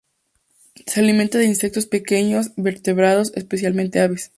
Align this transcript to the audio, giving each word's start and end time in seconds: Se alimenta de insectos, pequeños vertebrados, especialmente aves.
Se 0.87 0.99
alimenta 0.99 1.37
de 1.37 1.45
insectos, 1.45 1.85
pequeños 1.85 2.53
vertebrados, 2.57 3.33
especialmente 3.35 3.99
aves. 3.99 4.29